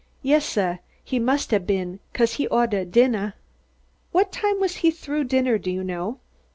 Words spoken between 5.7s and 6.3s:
know?"